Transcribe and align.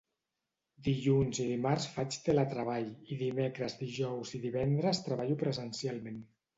Dilluns 0.87 1.41
i 1.43 1.45
dimarts 1.49 1.85
faig 1.99 2.17
teletreball 2.29 2.89
i 3.17 3.21
dimecres, 3.23 3.79
dijous 3.85 4.35
i 4.41 4.45
divendres 4.51 5.07
treballo 5.09 5.41
presencialment. 5.49 6.23